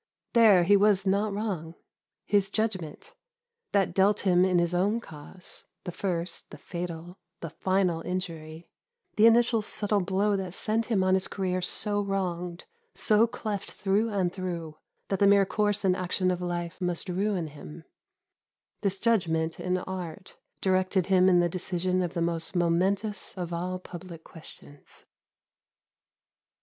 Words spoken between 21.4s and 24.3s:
the decision of the most momentous of all public